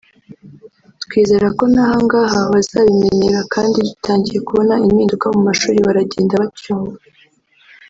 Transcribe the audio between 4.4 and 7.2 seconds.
kubona impinduka mu mashuri baragenda bacyumva”